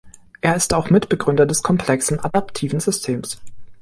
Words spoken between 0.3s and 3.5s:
Er ist auch Mitbegründer des komplexen adaptiven Systems.